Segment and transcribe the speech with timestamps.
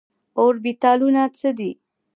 [0.39, 1.71] اوربيتالونه څه دي؟